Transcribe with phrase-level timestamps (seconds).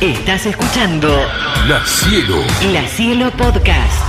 [0.00, 1.08] Estás escuchando
[1.68, 2.36] La Cielo.
[2.72, 4.04] La Cielo Podcast.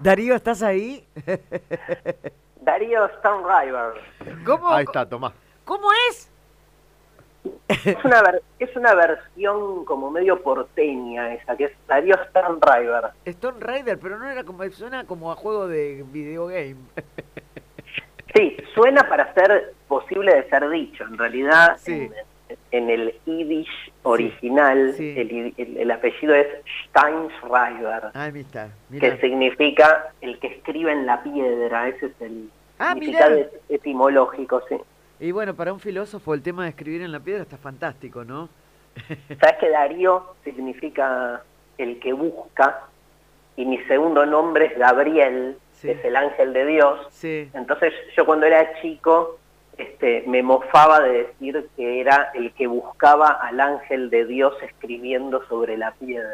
[0.00, 1.06] Darío, ¿estás ahí?
[2.60, 4.42] Darío River.
[4.44, 5.32] ¿Cómo, Ahí está, Tomás.
[5.64, 6.30] ¿Cómo es?
[7.68, 12.16] Es una, ver- es una versión como medio porteña esa, que es Darío
[12.60, 13.10] River.
[13.26, 16.76] Stone Rider, pero no era como, suena como a juego de videogame.
[18.34, 21.04] Sí, suena para ser posible de ser dicho.
[21.04, 21.92] En realidad, Sí.
[21.92, 22.14] en,
[22.70, 25.14] en el Yiddish original, sí.
[25.16, 26.46] El, i- el- el apellido es
[26.88, 31.88] Steinschreiber, Ah, que significa el que escribe en la piedra.
[31.88, 33.48] Ese es el Ah, significado mirá.
[33.68, 34.76] etimológico, sí.
[35.20, 38.48] Y bueno, para un filósofo el tema de escribir en la piedra está fantástico, ¿no?
[39.40, 41.42] ¿Sabes que Darío significa
[41.78, 42.82] el que busca?
[43.56, 45.88] Y mi segundo nombre es Gabriel, Sí.
[45.88, 47.24] que es el ángel de Dios.
[47.54, 49.38] Entonces yo cuando era chico
[49.78, 55.44] este, me mofaba de decir que era el que buscaba al ángel de Dios escribiendo
[55.48, 56.30] sobre la piedra.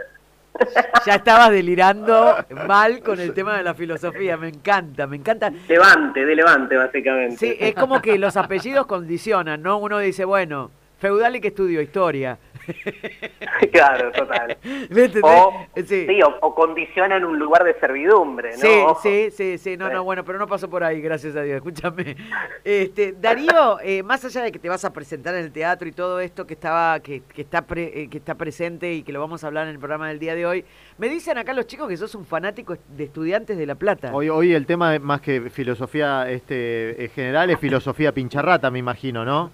[1.07, 4.37] Ya estabas delirando mal con el tema de la filosofía.
[4.37, 5.51] Me encanta, me encanta.
[5.69, 7.37] Levante, de levante básicamente.
[7.37, 9.79] Sí, es como que los apellidos condicionan, ¿no?
[9.79, 10.71] Uno dice, bueno,
[11.01, 12.39] feudal y que estudió historia.
[13.73, 14.57] claro, total.
[14.91, 15.23] ¿Me entendés?
[15.25, 16.07] O, Sí.
[16.07, 18.59] sí, o, o condicionan un lugar de servidumbre, ¿no?
[18.59, 19.01] Sí, Ojo.
[19.03, 22.17] sí, sí, sí, no, no, bueno, pero no pasó por ahí, gracias a Dios, escúchame.
[22.65, 25.93] Este, Darío, eh, más allá de que te vas a presentar en el teatro y
[25.93, 29.21] todo esto que estaba, que, que está pre- eh, que está presente y que lo
[29.21, 30.65] vamos a hablar en el programa del día de hoy,
[30.99, 34.11] me dicen acá los chicos que sos un fanático de estudiantes de La Plata.
[34.13, 38.79] Hoy, hoy el tema es más que filosofía este, eh, general es filosofía pincharrata, me
[38.79, 39.51] imagino, ¿no?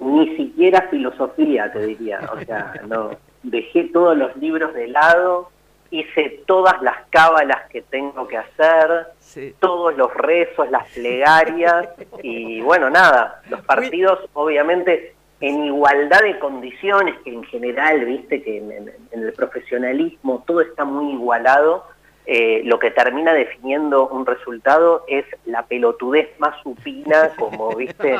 [0.00, 2.20] Ni siquiera filosofía, te diría.
[2.34, 3.10] O sea, no.
[3.42, 5.50] Dejé todos los libros de lado,
[5.90, 9.54] hice todas las cábalas que tengo que hacer, Sí.
[9.60, 11.88] todos los rezos, las plegarias,
[12.22, 18.58] y bueno, nada, los partidos obviamente en igualdad de condiciones, que en general, viste, que
[18.58, 21.86] en, en- en el profesionalismo todo está muy igualado,
[22.26, 28.16] eh, lo que termina definiendo un resultado es la pelotudez más supina, como, viste,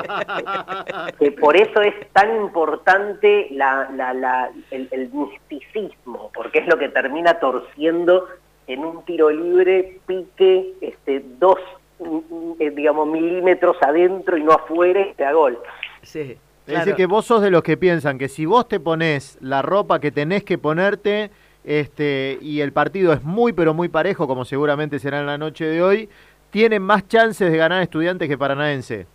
[1.19, 6.79] que por eso es tan importante la, la- la- el, el misticismo, porque es lo
[6.79, 8.27] que termina torciendo
[8.67, 11.59] en un tiro libre, pique este, dos,
[12.59, 15.59] eh, digamos, milímetros adentro y no afuera y te da gol.
[16.03, 16.37] Sí.
[16.67, 19.61] Es decir, que vos sos de los que piensan que si vos te pones la
[19.61, 21.31] ropa que tenés que ponerte
[21.65, 25.65] este, y el partido es muy, pero muy parejo, como seguramente será en la noche
[25.67, 26.09] de hoy,
[26.51, 29.07] tienen más chances de ganar estudiantes que paranaense.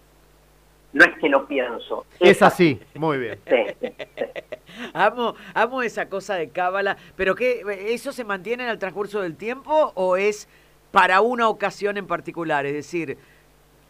[0.93, 2.05] No es que lo pienso.
[2.21, 3.39] Es así, muy bien.
[3.47, 4.23] Sí, sí, sí.
[4.93, 9.35] Amo, amo esa cosa de cábala, pero ¿qué, ¿eso se mantiene en el transcurso del
[9.35, 10.47] tiempo o es
[10.91, 12.65] para una ocasión en particular?
[12.65, 13.17] Es decir,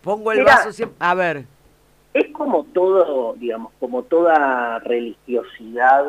[0.01, 0.55] pongo el Mirá.
[0.57, 0.95] vaso siempre...
[0.99, 1.45] A ver,
[2.13, 6.05] Es como todo, digamos, como toda religiosidad,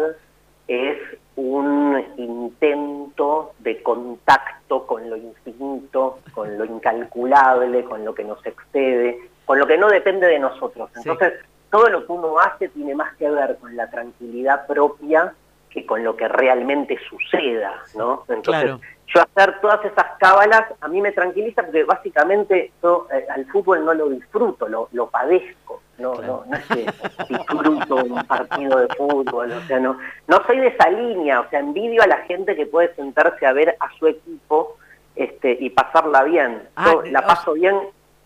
[0.69, 0.99] es
[1.37, 1.86] un
[2.47, 9.59] intento de contacto con lo infinito, con lo incalculable, con lo que nos excede, con
[9.59, 10.91] lo que no depende de nosotros.
[10.95, 11.01] Sí.
[11.09, 11.35] Entonces,
[11.71, 15.35] todo lo que uno hace tiene más que ver con la tranquilidad propia
[15.71, 18.25] que con lo que realmente suceda, ¿no?
[18.29, 18.81] Entonces, Claro.
[19.09, 23.85] yo hacer todas esas cábalas a mí me tranquiliza porque básicamente yo eh, al fútbol
[23.85, 25.66] no lo disfruto, lo, lo padezco.
[25.99, 26.87] No, no, no es que
[27.29, 31.61] disfruto un partido de fútbol, o sea, no, no soy de esa línea, o sea,
[31.61, 34.77] envidio a la gente que puede sentarse a ver a su equipo
[35.15, 36.63] este, y pasarla bien.
[36.77, 37.75] Ah, Yo la o paso bien.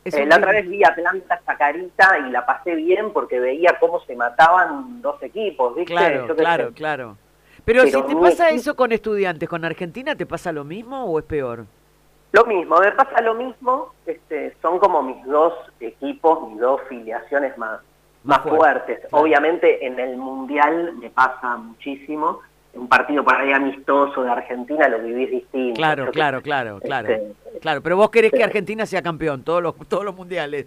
[0.05, 4.01] Eh, la otra vez vi a Atlanta Chacarita y la pasé bien porque veía cómo
[4.01, 5.93] se mataban dos equipos, ¿viste?
[5.95, 6.75] claro, Yo claro, sé.
[6.75, 7.17] claro.
[7.67, 11.05] Pero, Pero si te pasa equipo- eso con estudiantes, ¿con Argentina te pasa lo mismo
[11.05, 11.67] o es peor?
[12.33, 17.59] Lo mismo, me pasa lo mismo, este, son como mis dos equipos, mis dos filiaciones
[17.59, 17.81] más,
[18.23, 19.09] Más más fuerte, fuertes.
[19.13, 22.41] Obviamente en el Mundial me pasa muchísimo,
[22.75, 25.77] un partido por ahí amistoso de Argentina lo vivís distinto.
[25.77, 27.09] Claro, claro, claro, claro.
[27.09, 30.67] Este, Claro, pero vos querés que Argentina sea campeón, todos los, todos los mundiales.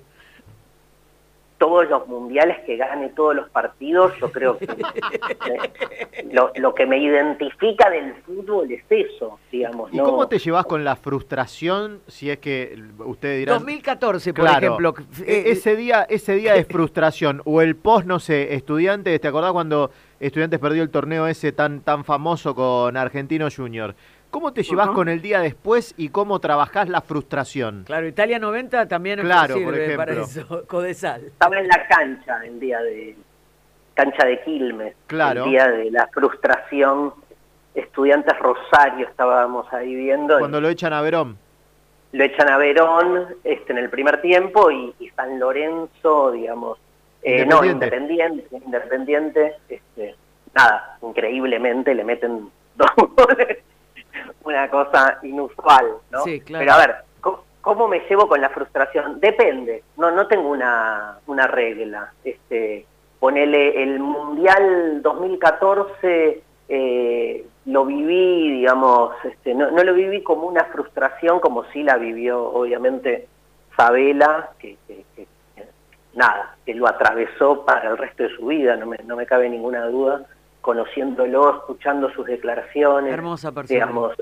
[1.64, 6.86] Todos los mundiales que gane todos los partidos, yo creo que eh, lo, lo que
[6.86, 9.94] me identifica del fútbol es eso, digamos.
[9.94, 13.60] ¿Y no- cómo te llevas con la frustración, si es que ustedes dirán...
[13.60, 14.94] 2014, por Claro, ejemplo.
[15.26, 19.28] e- eh, ese día ese día de frustración o el post no sé estudiantes te
[19.30, 19.90] acordás cuando
[20.26, 23.94] estudiantes perdió el torneo ese tan tan famoso con Argentino Junior
[24.32, 28.88] cómo te llevas con el día después y cómo trabajás la frustración Claro, Italia 90
[28.88, 29.98] también Claro, sirve por ejemplo.
[29.98, 31.26] para eso, Codesal.
[31.26, 33.16] Estaba en la cancha el día de
[33.94, 35.44] cancha de Quilmes, Claro.
[35.44, 37.14] el día de la frustración.
[37.76, 40.38] Estudiantes Rosario estábamos ahí viendo.
[40.40, 41.38] cuando lo echan a Verón
[42.12, 46.78] Lo echan a Verón este, en el primer tiempo y, y San Lorenzo, digamos,
[47.24, 48.48] eh, no, Independiente.
[48.52, 50.16] Independiente, Independiente este,
[50.54, 53.60] nada, increíblemente le meten dos goles,
[54.44, 56.24] una cosa inusual, ¿no?
[56.24, 56.60] Sí, claro.
[56.66, 59.20] Pero a ver, ¿cómo, cómo me llevo con la frustración?
[59.20, 62.12] Depende, no, no tengo una, una regla.
[62.24, 62.86] Este,
[63.20, 70.66] ponele el Mundial 2014, eh, lo viví, digamos, este, no, no lo viví como una
[70.66, 73.28] frustración como sí la vivió, obviamente,
[73.78, 75.28] Sabela, que- que- que
[76.14, 79.50] nada, que lo atravesó para el resto de su vida, no me, no me cabe
[79.50, 80.26] ninguna duda,
[80.62, 83.74] conociéndolo, escuchando sus declaraciones, Hermosa persona.
[83.86, 84.14] digamos,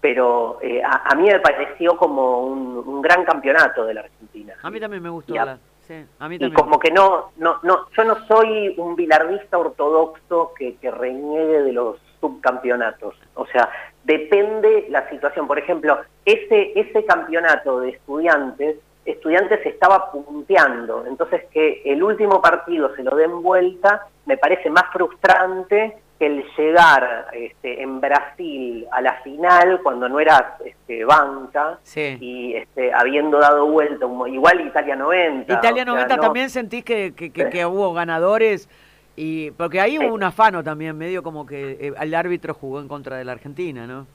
[0.00, 4.54] pero eh, a, a mí me pareció como un, un gran campeonato de la Argentina.
[4.62, 5.34] A mí también me gustó.
[5.34, 6.54] La- sí, a mí Y también.
[6.54, 11.72] como que no, no, no, yo no soy un bilardista ortodoxo que, que reniegue de
[11.72, 13.14] los subcampeonatos.
[13.34, 13.68] O sea,
[14.04, 15.46] depende la situación.
[15.46, 21.04] Por ejemplo, ese, ese campeonato de estudiantes, estudiantes estaba punteando.
[21.06, 26.44] Entonces que el último partido se lo den vuelta, me parece más frustrante que el
[26.56, 32.16] llegar este, en Brasil a la final cuando no eras este, banca Sí.
[32.20, 35.52] y este, habiendo dado vuelta, igual Italia 90.
[35.52, 38.68] Italia o sea, 90 no- también sentís que, que, que- que hubo ganadores
[39.16, 42.86] y porque ahí hubo un afano también medio como que eh, el árbitro jugó en
[42.88, 44.06] contra de la Argentina, ¿no?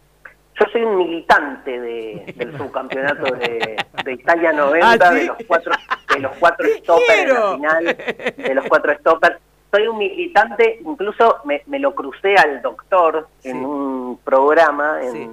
[0.59, 5.19] Yo soy un militante de, del subcampeonato de, de Italia 90, ¿Ah, sí?
[5.19, 5.71] de los cuatro,
[6.13, 7.97] de los cuatro ¡Te stoppers en la final,
[8.37, 9.37] de los cuatro stoppers.
[9.69, 13.49] Soy un militante, incluso me, me lo crucé al doctor Sí.
[13.49, 14.99] en un programa.
[15.03, 15.29] En, Sí.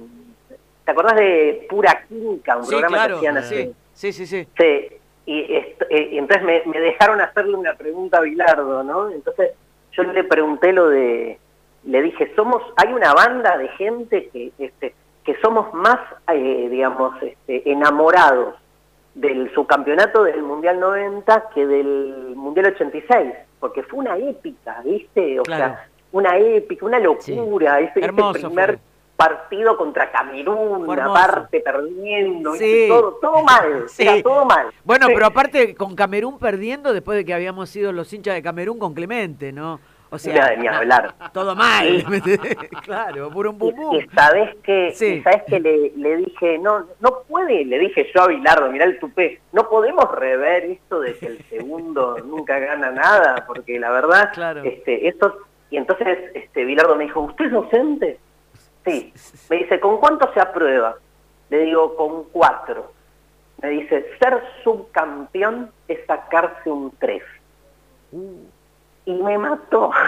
[0.83, 2.57] ¿Te acordás de Pura Química?
[2.57, 3.13] Un programa claro.
[3.13, 3.73] que hacían así.
[3.93, 4.47] Sí, sí, sí,
[5.25, 9.09] y, est- eh, y entonces me, me dejaron hacerle una pregunta a Bilardo, ¿no?
[9.09, 9.53] Entonces
[9.93, 11.39] yo le pregunté lo de,
[11.85, 14.93] le dije, somos, hay una banda de gente que, este,
[15.25, 15.99] que somos más,
[16.31, 18.55] eh, digamos, este, enamorados
[19.15, 25.39] del subcampeonato del Mundial 90 que del Mundial 86, porque fue una épica, ¿viste?
[25.39, 25.63] O Claro.
[25.73, 28.79] sea, una épica, una locura, ese, ese primer fue.
[29.17, 31.21] partido contra Camerún, Fue una hermoso.
[31.27, 32.63] parte perdiendo, Sí.
[32.65, 32.87] ¿viste?
[32.89, 34.03] todo, todo mal, Sí.
[34.03, 34.67] era todo mal.
[34.83, 35.13] Bueno, Sí.
[35.15, 38.93] pero aparte con Camerún perdiendo después de que habíamos sido los hinchas de Camerún con
[38.93, 39.79] Clemente, ¿no?
[40.15, 41.13] O sea, Ni- ni hablar.
[41.33, 42.03] todo mal.
[42.83, 43.95] claro, por un Y, bum bum.
[43.95, 45.05] y sabes que, Sí.
[45.15, 48.85] y sabes que le, le dije, no, no puede, le dije yo a Bilardo, mirá
[48.85, 53.91] el tupé, no podemos rever esto de que el segundo nunca gana nada, porque la
[53.91, 54.63] verdad, Claro.
[54.63, 55.37] este, esto,
[55.69, 58.19] y entonces este Bilardo me dijo, ¿usted es docente?
[58.85, 59.11] Sí.
[59.49, 60.95] Me dice, ¿con cuánto se aprueba?
[61.49, 62.91] Le digo, con cuatro.
[63.61, 67.23] Me dice, ser subcampeón es sacarse un tres.
[69.05, 69.91] Y me mató.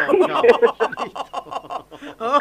[2.19, 2.39] No,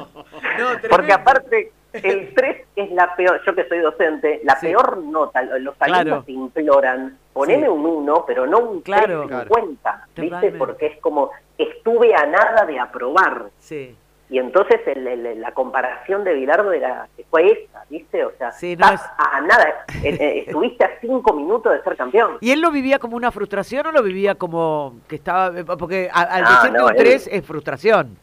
[0.90, 4.66] Porque aparte, el 3 es la peor, yo que soy docente, la Sí.
[4.68, 6.22] peor nota, los alumnos Claro.
[6.24, 7.68] te imploran, poneme Sí.
[7.68, 9.26] un 1, pero no un Claro.
[9.26, 10.22] 350, ¿viste?
[10.28, 10.58] Totalmente.
[10.58, 13.46] Porque es como, estuve a nada de aprobar.
[13.58, 13.96] Sí.
[14.28, 18.24] Y entonces el- el- la comparación de Bilardo era, fue esa, ¿viste?
[18.24, 21.80] O sea, Sí, no estás es- a nada, eh, eh, estuviste a cinco minutos de
[21.82, 22.38] ser campeón.
[22.40, 25.52] ¿Y él lo vivía como una frustración o lo vivía como que estaba.?
[25.78, 28.18] Porque a- al No, decirte no, un él- 3 es frustración.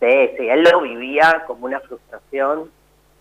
[0.00, 2.70] Sí, sí, él lo vivía como una frustración.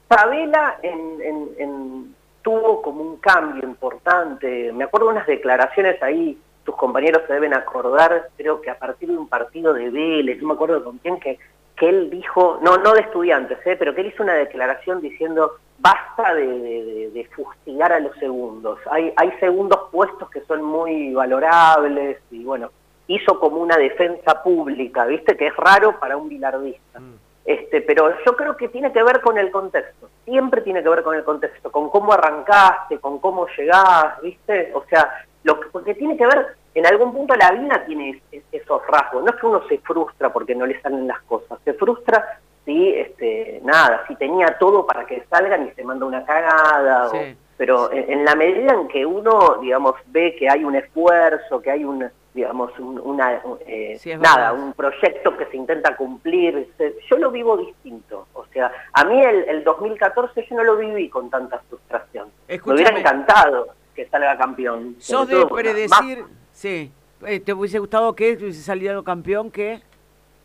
[0.09, 4.71] Sabela en, en- en- tuvo como un cambio importante.
[4.74, 9.18] Me acuerdo unas declaraciones ahí, tus compañeros se deben acordar, creo que a partir de
[9.18, 11.39] un partido de Vélez, no me acuerdo con quién, que,
[11.77, 13.75] que él dijo, no, no de estudiantes, ¿eh?
[13.77, 18.15] pero que él hizo una declaración diciendo, basta de, de- de- de fustigar a los
[18.17, 18.79] segundos.
[18.89, 22.72] Hay, hay segundos puestos que son muy valorables y bueno,
[23.07, 25.38] hizo como una defensa pública, ¿viste?
[25.38, 27.00] Que es raro para un bilardista.
[27.46, 31.01] Este, pero yo creo que tiene que ver con el contexto, siempre tiene que ver
[31.01, 34.72] con el contexto, con cómo arrancaste, con cómo llegás, ¿viste?
[34.74, 35.10] O sea,
[35.43, 36.46] lo que, porque tiene que ver,
[36.79, 39.77] en algún punto la vida tiene es- es- esos rasgos, no es que uno se
[39.79, 44.86] frustra porque no le salen las cosas, se frustra si, este, nada, si tenía todo
[44.86, 47.36] para que salgan y se manda una cagada, o- Sí.
[47.57, 51.72] pero en, en la medida en que uno, digamos, ve que hay un esfuerzo, que
[51.72, 56.96] hay un, digamos, un- una, eh, Sí, nada, un proyecto que se intenta cumplir, se-
[57.10, 58.27] yo lo vivo distinto.
[58.34, 62.29] O sea, a mí el, el 2014 yo no lo viví con tanta frustración.
[62.48, 64.96] Me hubiera encantado que salga campeón.
[65.00, 66.24] ¿Sos de todo, predecir?
[66.57, 66.91] Sí.
[67.23, 69.51] Eh, ¿Te hubiese gustado que hubiese salido campeón?
[69.51, 69.79] ¿Qué?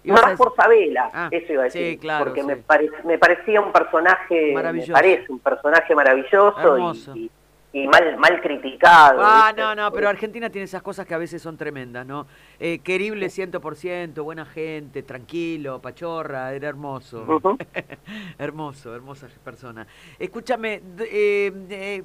[0.04, 2.00] Más, por Sabela, Ah, eso iba a sí, decir.
[2.00, 2.46] claro, porque sí.
[2.46, 4.88] me, pare- me parecía un personaje, Maravilloso.
[4.88, 6.78] me parece un personaje maravilloso
[7.14, 7.30] y, y-
[7.74, 9.20] y mal, mal criticado.
[9.24, 9.62] Ah, ¿viste?
[9.62, 12.26] no, no, pero Argentina tiene esas cosas que a veces son tremendas, ¿no?
[12.60, 17.24] Eh, querible 100%, buena gente, tranquilo, pachorra, era hermoso.
[18.38, 19.86] Hermoso, hermosa persona.
[20.18, 22.02] Escúchame, eh, eh,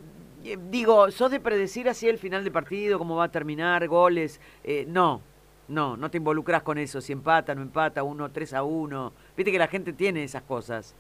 [0.70, 4.39] digo, ¿sos de predecir así el final de partido, cómo va a terminar, goles?
[4.63, 5.22] Eh, no.
[5.67, 9.12] No, no te involucras con eso, si empata, no empata, uno, tres a uno.
[9.36, 10.96] Viste que la gente tiene esas cosas.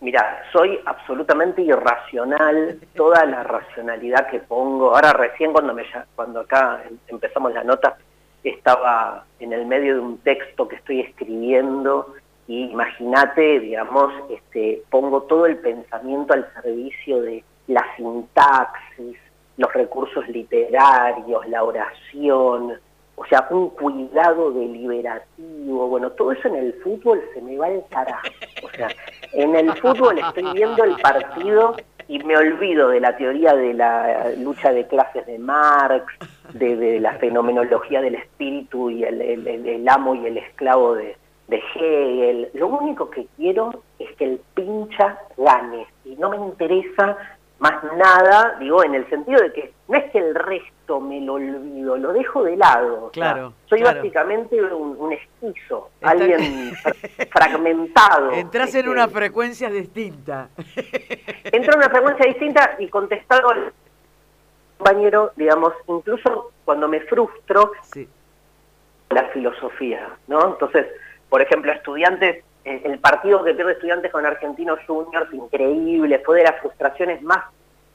[0.00, 4.94] Mira, soy absolutamente irracional, toda la racionalidad que pongo.
[4.94, 5.84] Ahora recién cuando me
[6.14, 7.96] cuando acá em, empezamos la nota
[8.44, 12.14] estaba en el medio de un texto que estoy escribiendo
[12.46, 19.18] y imagínate, digamos, este pongo todo el pensamiento al servicio de la sintaxis,
[19.56, 22.78] los recursos literarios, la oración,
[23.16, 27.82] o sea, un cuidado deliberativo, bueno, todo eso en el fútbol se me va al
[27.88, 28.28] carajo.
[28.62, 28.88] O sea,
[29.32, 31.74] en el fútbol estoy viendo el partido
[32.08, 36.04] y me olvido de la teoría de la lucha de clases de Marx,
[36.52, 41.16] de, la fenomenología del espíritu y el, amo y el esclavo de,
[41.48, 42.50] de Hegel.
[42.52, 47.16] Lo único que quiero es que el pincha gane y no me interesa
[47.58, 51.34] más nada, digo, en el sentido de que no es que el resto me lo
[51.34, 53.10] olvido, lo dejo de lado.
[53.12, 53.54] Claro.
[53.66, 56.74] soy básicamente un, esquizo, alguien
[57.30, 58.32] fragmentado.
[58.32, 60.50] Entras en una frecuencia distinta.
[61.44, 63.72] Entro en una frecuencia distinta y contestado al
[64.76, 67.72] compañero, digamos, incluso cuando me frustro,
[69.10, 70.48] la filosofía, ¿no?
[70.48, 70.86] Entonces,
[71.30, 76.60] por ejemplo, estudiantes el partido que pierde estudiantes con Argentinos Juniors, increíble, fue de las
[76.60, 77.44] frustraciones más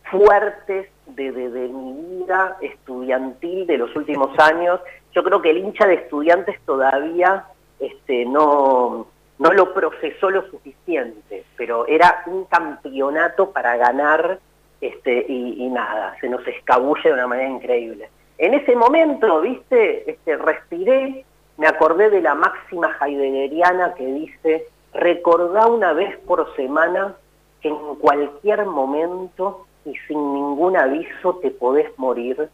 [0.09, 4.79] fuertes de, de, mi vida estudiantil de los últimos años.
[5.13, 7.45] Yo creo que el hincha de estudiantes todavía
[7.79, 9.07] este, no,
[9.39, 14.39] no lo procesó lo suficiente, pero era un campeonato para ganar
[14.79, 18.09] este, y, y nada, se nos escabulle de una manera increíble.
[18.37, 21.25] En ese momento, viste, este, respiré,
[21.62, 24.65] me acordé de la máxima heideggeriana que dice,
[24.96, 27.13] recordá una vez por semana
[27.62, 32.50] que en cualquier momento y sin ningún aviso te podés morir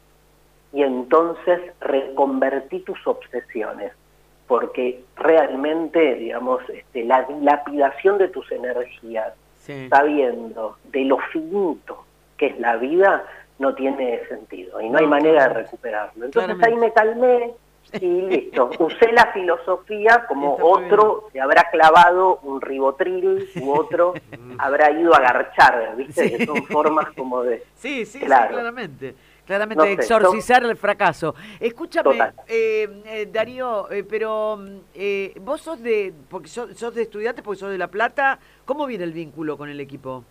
[0.74, 3.94] y entonces reconvertí tus obsesiones,
[4.46, 9.34] porque realmente, digamos, este, la dilapidación de tus energías,
[9.90, 12.04] sabiendo de lo finito
[12.36, 13.24] que es la vida,
[13.58, 16.26] no tiene sentido y no, hay manera de recuperarlo.
[16.26, 17.54] Entonces ahí me calmé,
[17.94, 18.70] y listo.
[18.80, 24.14] Usé la filosofía como otro se habrá clavado un ribotril u otro
[24.58, 26.38] habrá ido a garchar, ¿viste?
[26.38, 27.64] Que son formas como de...
[27.76, 29.16] Sí, sí, claramente.
[29.46, 31.34] Claramente, exorcizar el fracaso.
[31.58, 34.60] Escúchame, eh, eh, Darío, eh, pero
[35.40, 39.06] vos sos de, porque sos, sos de estudiante, porque sos de La Plata, ¿cómo viene
[39.06, 40.26] el vínculo con el equipo?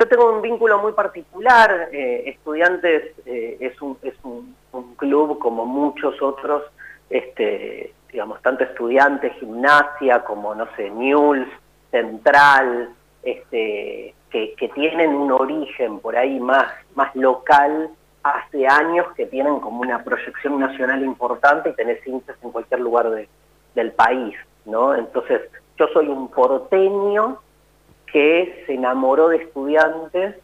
[0.00, 4.56] Yo tengo un vínculo muy particular, eh, Estudiantes eh, es, un, es un,
[5.00, 6.62] club como muchos otros,
[7.08, 11.48] este, digamos, tanto estudiantes, gimnasia, como, no sé, News,
[11.90, 12.90] Central,
[13.24, 17.90] este, que, tienen un origen por ahí más, más local,
[18.22, 23.10] hace años que tienen como una proyección nacional importante y tenés hinchas en cualquier lugar
[23.10, 23.28] de,
[23.74, 24.94] del país, ¿no?
[24.94, 25.40] Entonces,
[25.78, 27.40] yo soy un porteño
[28.12, 30.36] que se enamoró de estudiantes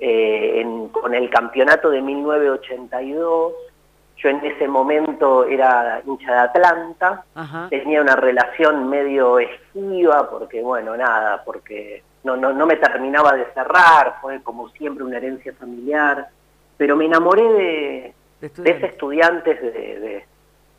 [0.00, 3.52] eh, con el campeonato de 1982.
[4.18, 7.24] Yo en ese momento era hincha de Atlanta,
[7.70, 13.46] tenía una relación medio esquiva, porque bueno, nada, porque no, no, no me terminaba de
[13.54, 16.28] cerrar, fue como siempre una herencia familiar,
[16.76, 20.24] pero me enamoré de, de, ese estudiante de,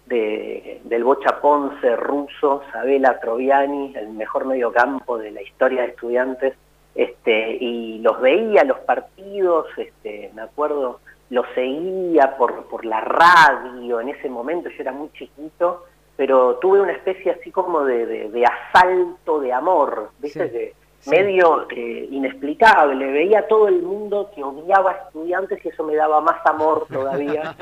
[0.06, 6.56] de, del Bocha Ponce ruso, Sabela Troviani, el mejor mediocampo de la historia de estudiantes,
[6.96, 11.00] este, y los veía los partidos, este, me acuerdo,
[11.30, 16.82] los seguía por, por la radio en ese momento, yo era muy chiquito, pero tuve
[16.82, 20.52] una especie así como de, de, asalto de amor, ¿viste?
[20.52, 20.74] Que,
[21.08, 23.12] medio eh, inexplicable.
[23.12, 27.56] Veía todo el mundo que odiaba a estudiantes y eso me daba más amor todavía.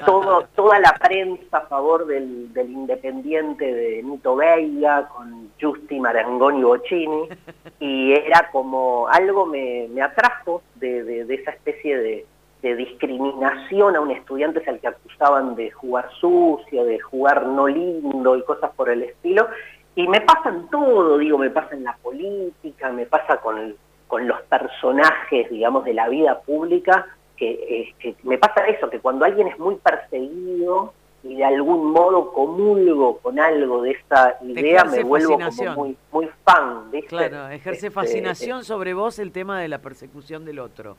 [0.06, 6.62] todo, toda la prensa a favor del, del Independiente de Nito Veiga con Justi Marangoni
[6.62, 7.28] Bocini
[7.80, 12.26] y era como algo me, me atrajo de, de, esa especie de,
[12.64, 18.36] de discriminación a un estudiante al que acusaban de jugar sucio, de jugar no lindo
[18.38, 19.46] y cosas por el estilo,
[19.94, 24.26] y me pasa en todo, digo, me pasa en la política, me pasa con, con
[24.26, 27.06] los personajes, digamos, de la vida pública,
[27.36, 33.18] que, me pasa eso, que cuando alguien es muy perseguido y de algún modo comulgo
[33.18, 36.90] con algo de esta idea, me vuelvo como muy, muy fan.
[36.90, 37.08] ¿viste?
[37.08, 40.96] Claro, ejerce este, fascinación sobre vos el tema de la persecución del otro.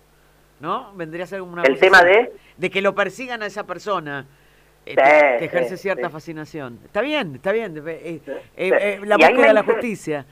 [0.60, 0.94] ¿No?
[0.96, 1.64] Vendría a ser una...
[1.64, 2.34] El tema de...
[2.58, 4.26] De que lo persigan a esa persona
[4.86, 6.80] que eh, ejerce cierta fascinación.
[6.86, 7.84] Está bien, está bien.
[7.86, 8.22] Eh,
[8.56, 10.26] eh, la búsqueda de la justicia.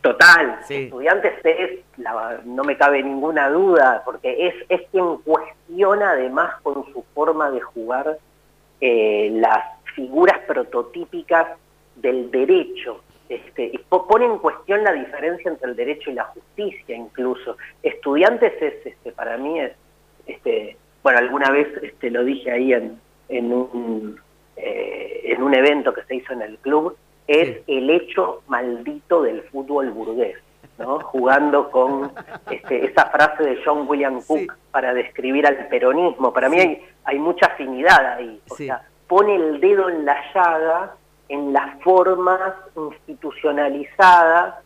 [0.00, 1.80] Total, estudiantes es,
[2.44, 7.60] no me cabe ninguna duda, porque es, es quien cuestiona además con su forma de
[7.60, 8.18] jugar
[8.80, 11.58] eh, las figuras prototípicas
[11.96, 13.00] del derecho.
[13.28, 17.56] Este, y pone en cuestión la diferencia entre el derecho y la justicia incluso.
[17.82, 19.72] Estudiantes es, este, para mí es,
[20.26, 24.20] este, bueno, alguna vez este, lo dije ahí en, en, un,
[24.56, 29.42] eh, en un evento que se hizo en el club, es el hecho maldito del
[29.44, 30.36] fútbol burgués.
[30.78, 30.98] ¿no?
[31.04, 32.12] jugando con
[32.50, 36.32] este, esa frase de John William Cook para describir al peronismo.
[36.32, 38.40] Para mí hay, hay mucha afinidad ahí.
[38.50, 40.94] O sea, pone el dedo en la llaga
[41.28, 44.56] en las formas institucionalizadas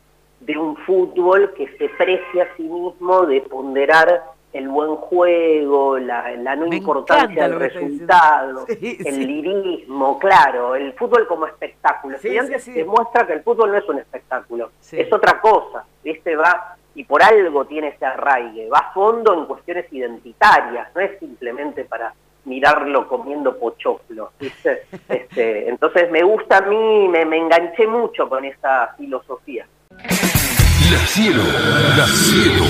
[0.40, 4.22] de un fútbol que se precia a sí mismo de ponderar
[4.52, 12.18] el buen juego, la, no importancia del resultado, el lirismo, claro, el fútbol como espectáculo.
[12.18, 16.34] demuestra que el fútbol no es un espectáculo, es otra cosa, ¿viste?
[16.34, 21.16] Va y por algo tiene ese arraigue, va a fondo en cuestiones identitarias, no es
[21.20, 22.12] simplemente para
[22.44, 24.82] mirarlo comiendo pochoclo, ¿viste?
[25.08, 29.66] Este, entonces me gusta a mí, me, me enganché mucho con esa filosofía.
[29.90, 31.42] La cielo,
[31.96, 32.64] la cielo.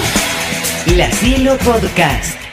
[0.96, 2.47] La Cielo Podcast.